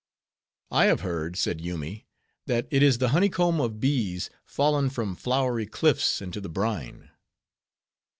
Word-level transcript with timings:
"I 0.71 0.85
have 0.85 1.01
heard," 1.01 1.35
said 1.37 1.61
Yoomy, 1.61 2.07
"that 2.47 2.67
it 2.71 2.81
is 2.81 2.97
the 2.97 3.09
honey 3.09 3.29
comb 3.29 3.61
of 3.61 3.79
bees, 3.79 4.31
fallen 4.43 4.89
from 4.89 5.15
flowery 5.15 5.67
cliffs 5.67 6.23
into 6.23 6.41
the 6.41 6.49
brine." 6.49 7.11